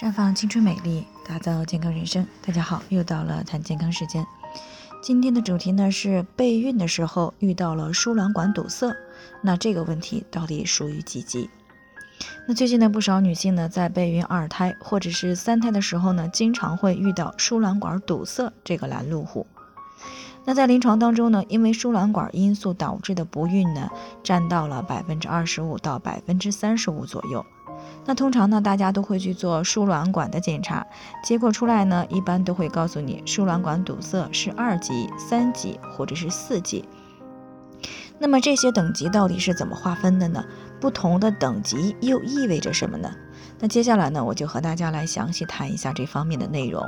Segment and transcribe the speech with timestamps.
[0.00, 2.26] 绽放青春美丽，打造健康人生。
[2.40, 4.26] 大家好，又到了谈健康时间。
[5.02, 8.96] 今天的主题呢是备孕的时候遇到了输卵管堵塞，
[9.42, 11.50] 那这个问题到底属于几级？
[12.48, 19.46] 那最近呢，不少女性呢在备孕二胎或者是三胎的时候呢，经常会遇到输卵管堵塞这个拦路虎。
[20.46, 23.90] 那在临床当中呢，因为输卵管因素导致的不孕呢，
[24.24, 27.44] 占到了百分之二十五到百分之三十五左右。
[28.06, 30.86] 那通常呢，大家都会去做输卵管的检查，
[31.22, 36.84] 结果出来呢，一般都会告诉你输卵管堵塞是二级、三级或者是四级。
[38.18, 40.44] 那么这些等级到底是怎么划分的呢？
[40.80, 43.10] 不同的等级又意味着什么呢？
[43.58, 46.82] 那接下来呢，我就和大家来详细谈一下这方面的内容。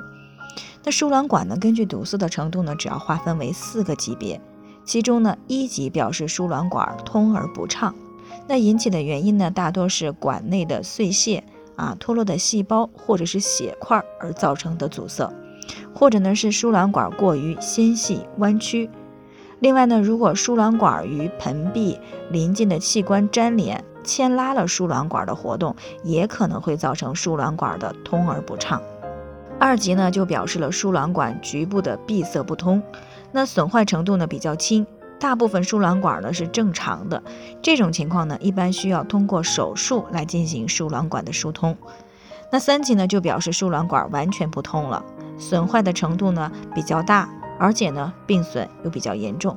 [0.82, 4.40] 那输卵管呢，根据堵塞的程度呢，主要划分为四个级别，
[4.84, 7.95] 其中呢，一级表示输卵管通而不畅。
[8.46, 11.45] 那引起的原因呢，大多是管内的碎屑
[11.77, 15.32] 啊、脱落的细胞或者是血块而造成的阻塞，
[15.95, 18.90] 或者呢是输卵管过于纤细弯曲。
[19.60, 21.98] 另外呢，如果输卵管与盆壁
[22.30, 28.82] 邻近的器官粘连，牵拉了输卵管的活动，也可能会造成输卵管的通而不畅。
[29.60, 32.82] 二级呢，就表示了输卵管局部的闭塞不通，
[33.30, 34.85] 那损坏程度呢比较轻。
[35.23, 37.23] 大部分输卵管呢是正常的，
[37.62, 41.76] 这种情况呢一般需要通过手术来进行输卵管的疏通。
[42.51, 45.04] 那三级呢就表示输卵管完全不通了，
[45.38, 49.56] 损坏的程度呢比较大，而且呢病损又比较严重。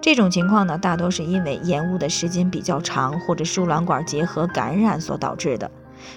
[0.00, 5.70] 这种情况呢大多是因为延误的时间比较长或者输卵管结核感染所导致的。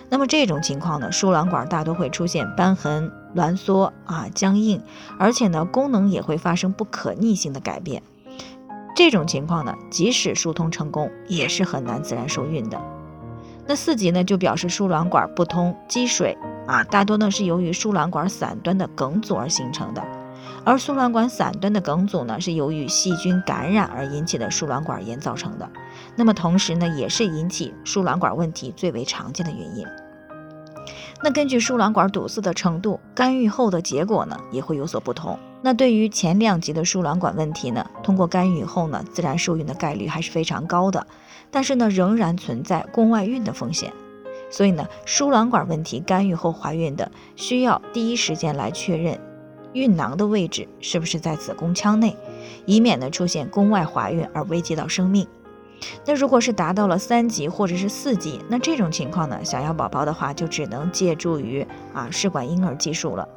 [0.09, 4.81] 那么这种情况呢输卵管大多会出现瘢痕、挛缩啊僵硬，
[5.19, 8.01] 而且呢功能也会发生不可逆性的改变。
[8.97, 12.81] 这种情况呢，即使疏通成功，也是很难自然受孕的。
[13.67, 20.03] 那四级呢，就表示输卵管不通积水啊，大多呢是由于输卵管伞端的梗阻而形成的。
[20.65, 25.69] 而输卵管伞端的梗阻呢，是由于细菌感染而引起的输卵管炎造成的。
[26.15, 29.85] 那么同时呢，也是引起输卵管问题最为常见的原因。
[31.23, 35.37] 那根据输卵管堵塞的程度，干预后的结果呢，也会有所不同。
[35.63, 41.07] 那对于前两级的输卵管问题呢，通过干预以后呢，自然受孕的概率还是非常高的，
[41.49, 43.91] 但是呢，仍然存在宫外孕的风险。
[44.49, 49.19] 所以呢，输卵管问题干预后怀孕的，需要第一时间来确认
[49.73, 52.15] 孕囊的位置是不是在子宫腔内，
[52.65, 55.27] 以免呢出现宫外怀孕而危及到生命。
[56.05, 63.27] 那如果是达到了三级或者是四级，那这种情况呢，想要宝宝的话，就只能借助于啊试管婴儿技术了。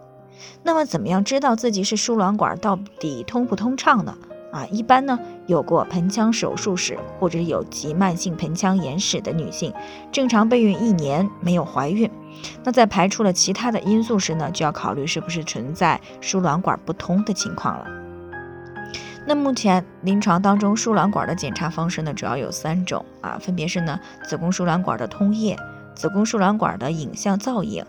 [0.62, 4.16] 那么，怎么样知道自己是输卵管到底通不通畅呢？
[4.52, 9.72] 啊，一般呢，有过盆腔手术史或者有急慢性盆腔炎史的女性，
[10.10, 12.10] 正常备孕一年没有怀孕，
[12.64, 17.86] 那在排除了其他的因素时呢，就要考虑是不是存在输卵管不通的情况了。
[19.26, 25.56] 那目前临床当中，输卵管的检查方式呢，主要有三种啊，分别是呢，子宫输卵管的通液、
[25.94, 27.84] 子宫输卵管的影像造影。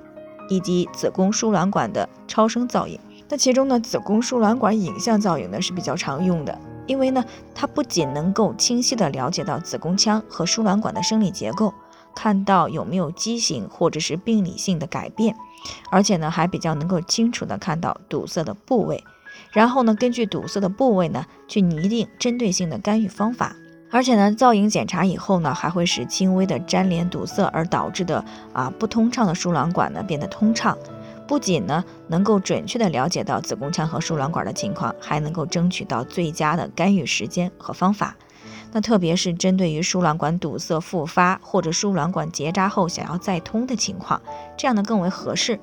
[0.49, 2.99] 以及子宫输卵管的超声造影，
[3.29, 7.23] 那其中呢，子宫输卵管影像造影呢是比较常用的，因为呢，
[7.55, 11.73] 它不仅能够清晰的了解到子宫腔和输卵管的生理结构，
[12.13, 15.37] 看到有没有畸形或者是病理性的改变，
[15.89, 19.01] 而且呢，还比较能够清楚的看到堵塞的部位，
[19.51, 23.55] 然后呢，根据堵塞的部位呢，去拟定针对性的干预方法。
[23.89, 30.77] 而且呢，造影检查以后呢，还会使轻微的粘连堵塞而导致的啊不通畅的输卵管呢变得通畅。
[31.27, 38.15] 不仅呢能够准确的了解到子宫腔和输卵管的情况，还能够争取到最佳的干预时间和方法。
[38.73, 44.21] 那特别是针对于输卵管堵塞复发或者输卵管结扎后想要再通的情况，
[44.57, 45.59] 这样呢更为合适。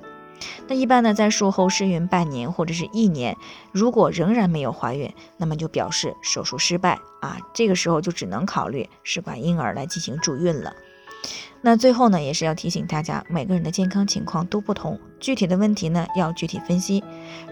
[0.67, 3.37] 那一般呢，在术后试孕半年或者是一年，
[3.73, 7.39] 如果仍然没有怀孕，那么就表示手术失败啊。
[7.53, 10.73] 这个时候就只能考虑试管婴儿来进行助孕了。
[11.61, 17.03] 那最后呢，也是要提醒大家，每个人的健康情况都不同，具体的问题呢要具体分析。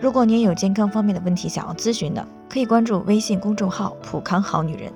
[0.00, 4.92] 如果您有健康方面的问题想要咨询的，可以关注微信公众号“普康好女人”，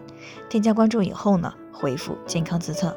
[0.48, 2.96] 添加关注以后呢，回复“健康自测”。